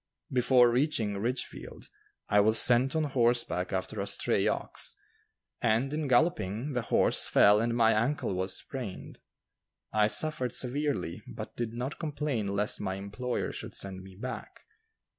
Before 0.31 0.71
reaching 0.71 1.15
Ridgefield, 1.19 1.91
I 2.27 2.39
was 2.39 2.57
sent 2.57 2.95
on 2.95 3.03
horseback 3.03 3.71
after 3.71 4.01
a 4.01 4.07
stray 4.07 4.47
ox, 4.47 4.95
and, 5.61 5.93
in 5.93 6.07
galloping, 6.07 6.73
the 6.73 6.81
horse 6.81 7.27
fell 7.27 7.61
and 7.61 7.75
my 7.77 7.91
ankle 7.93 8.33
was 8.33 8.57
sprained. 8.57 9.19
I 9.93 10.07
suffered 10.07 10.55
severely, 10.55 11.21
but 11.27 11.55
did 11.55 11.73
not 11.73 11.99
complain 11.99 12.47
lest 12.47 12.81
my 12.81 12.95
employer 12.95 13.51
should 13.51 13.75
send 13.75 14.01
me 14.01 14.15
back. 14.15 14.61